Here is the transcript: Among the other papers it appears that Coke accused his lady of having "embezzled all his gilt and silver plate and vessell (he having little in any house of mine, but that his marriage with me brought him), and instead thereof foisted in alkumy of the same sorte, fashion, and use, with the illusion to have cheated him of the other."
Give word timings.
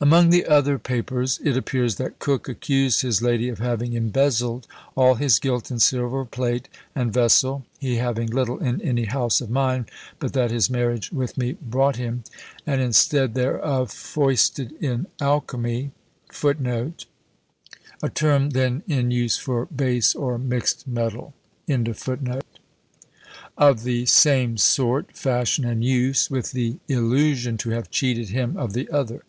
Among 0.00 0.30
the 0.30 0.46
other 0.46 0.78
papers 0.78 1.40
it 1.42 1.56
appears 1.56 1.96
that 1.96 2.20
Coke 2.20 2.48
accused 2.48 3.00
his 3.00 3.20
lady 3.20 3.48
of 3.48 3.58
having 3.58 3.94
"embezzled 3.94 4.68
all 4.96 5.16
his 5.16 5.40
gilt 5.40 5.72
and 5.72 5.82
silver 5.82 6.24
plate 6.24 6.68
and 6.94 7.12
vessell 7.12 7.64
(he 7.80 7.96
having 7.96 8.28
little 8.28 8.58
in 8.60 8.80
any 8.80 9.06
house 9.06 9.40
of 9.40 9.50
mine, 9.50 9.86
but 10.20 10.34
that 10.34 10.52
his 10.52 10.70
marriage 10.70 11.10
with 11.10 11.36
me 11.36 11.54
brought 11.54 11.96
him), 11.96 12.22
and 12.64 12.80
instead 12.80 13.34
thereof 13.34 13.90
foisted 13.90 14.70
in 14.80 15.08
alkumy 15.20 15.90
of 16.32 16.96
the 23.82 24.06
same 24.06 24.56
sorte, 24.56 25.16
fashion, 25.16 25.64
and 25.64 25.84
use, 25.84 26.30
with 26.30 26.52
the 26.52 26.78
illusion 26.88 27.56
to 27.56 27.70
have 27.70 27.90
cheated 27.90 28.28
him 28.28 28.56
of 28.56 28.72
the 28.74 28.88
other." 28.92 29.22